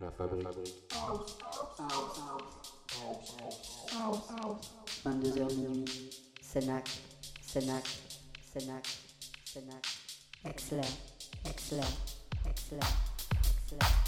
La 0.00 0.10
fabrique. 0.10 0.48
22h 5.04 5.54
minuit. 5.56 6.10
Sénac, 6.40 6.88
Sénac, 7.46 7.84
Sénac, 8.52 8.86
Sénac. 9.44 9.86
Excellent, 10.44 10.82
excellent, 11.44 11.82
excellent, 12.46 12.80
excellent. 13.68 13.99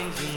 You. 0.00 0.29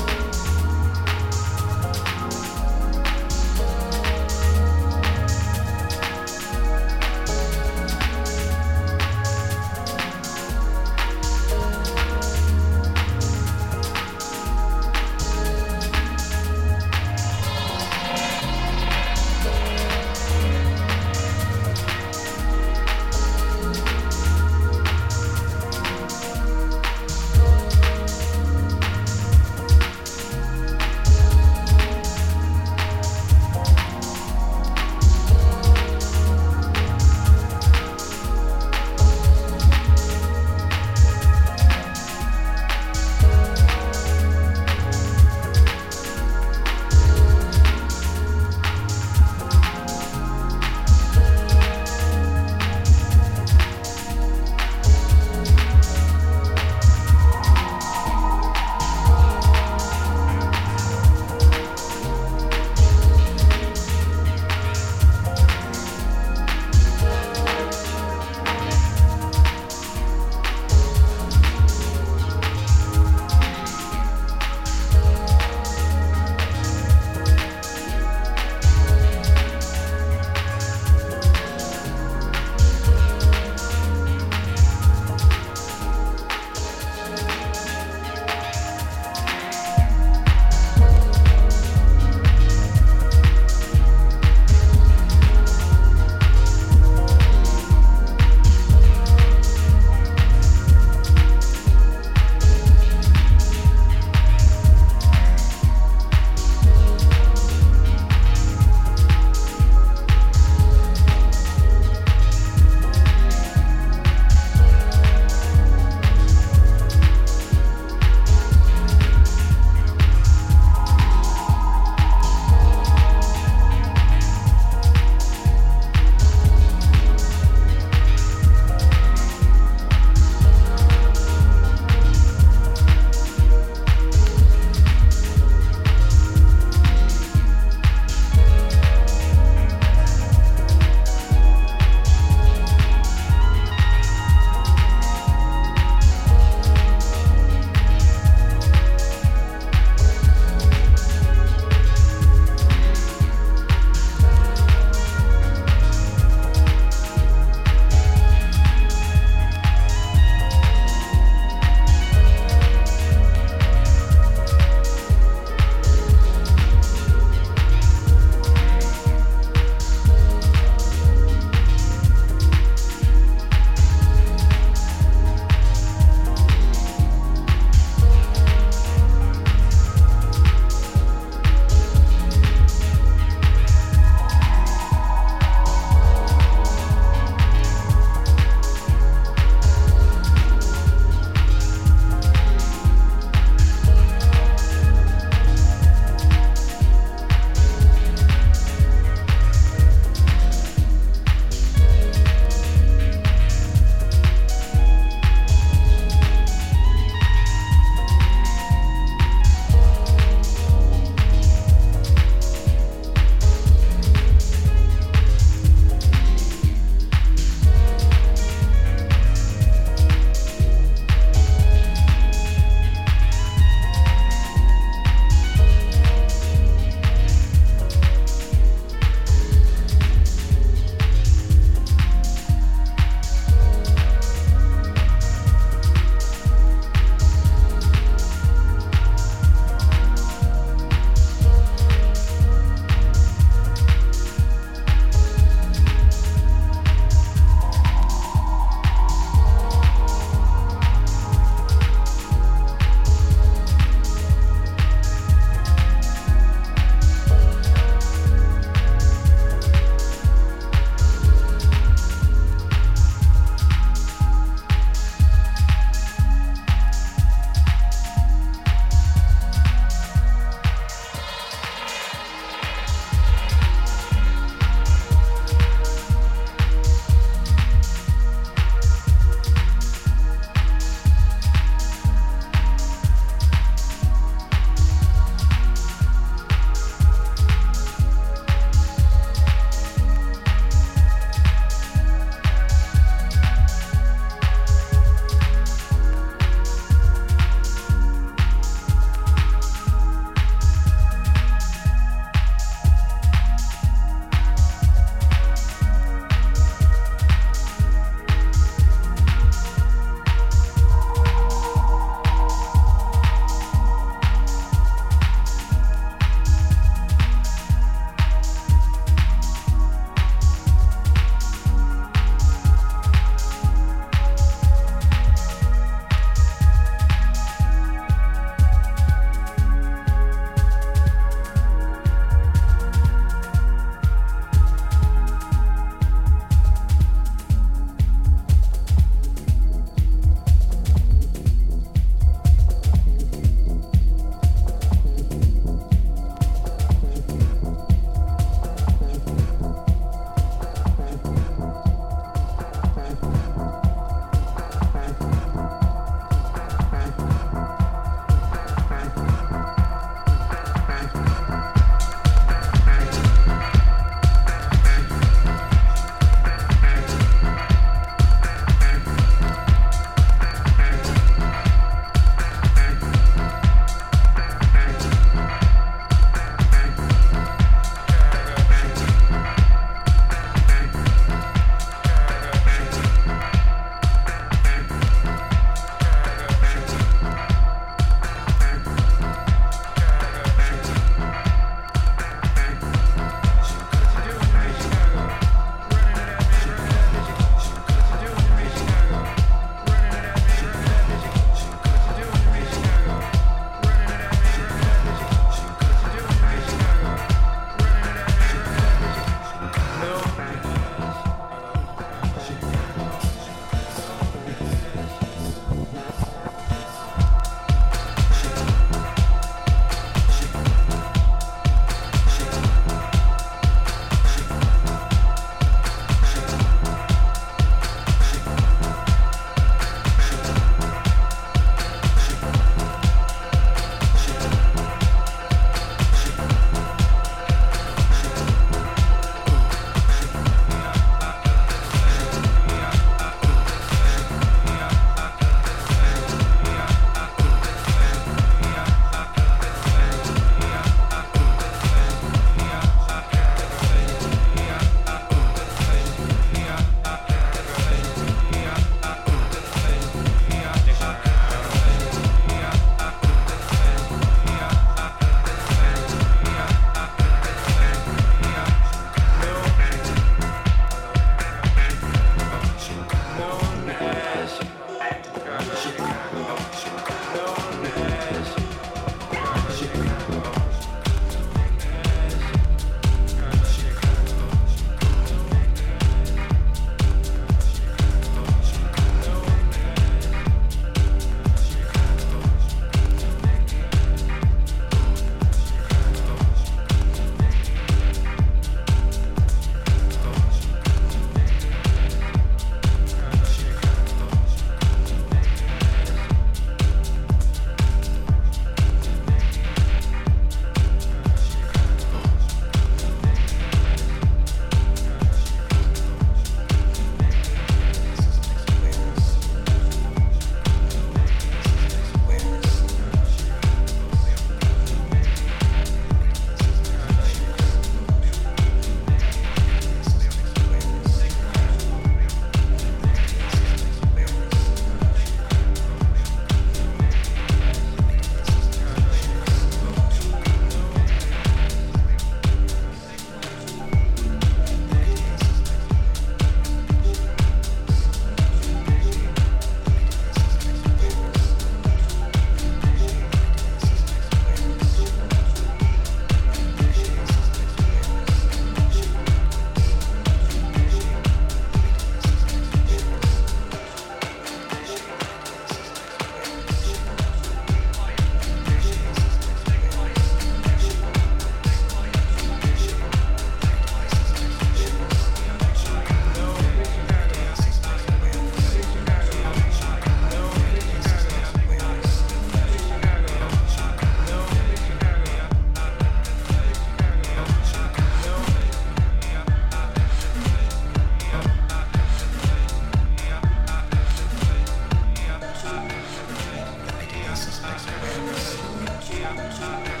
I'm 599.23 600.00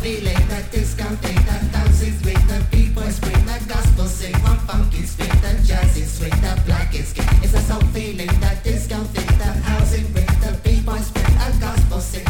feeling 0.00 0.48
that 0.48 0.70
discount 0.72 1.18
thing 1.20 1.36
that 1.44 1.62
thousands 1.72 2.24
with 2.24 2.42
the 2.48 2.76
people 2.76 3.02
scream 3.10 3.44
the 3.44 3.58
gospel 3.68 4.06
sing. 4.06 4.34
From 4.40 4.58
funky 4.60 5.02
spin 5.02 5.28
the 5.42 5.52
jazz 5.66 5.96
is 5.96 6.10
swing 6.10 6.30
the 6.40 6.60
black 6.64 6.94
is 6.94 7.08
skin 7.08 7.26
it's 7.42 7.52
a 7.54 7.60
soul 7.60 7.80
feeling 7.92 8.32
that 8.40 8.64
discount 8.64 9.06
thing 9.08 9.38
that 9.38 9.56
housing 9.58 10.12
with. 10.14 10.26
The 10.40 10.52
people 10.68 10.96
scream 10.96 11.34
that 11.36 11.60
gospel 11.60 12.00
sing. 12.00 12.29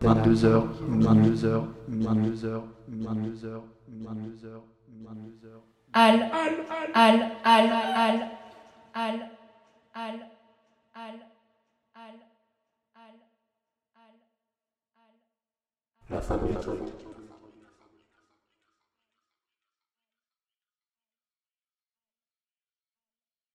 disco, 0.00 0.22
disco, 0.22 0.68
Tenac, 0.80 1.24
22h, 1.26 1.72
22h, 1.88 2.62
22h, 2.88 2.88
22h, 2.88 3.62
22h, 3.90 4.62
22h. 4.88 5.62
Al, 5.92 6.22
al, 6.22 6.66
al, 6.94 7.18
al, 7.44 7.72
al, 7.84 8.22
al, 8.94 9.30
al, 9.92 10.14
al, 10.14 10.20
al, 10.94 11.20
al, 11.94 12.16
al. 12.94 14.04
La 16.08 16.20
fabrique. 16.20 17.09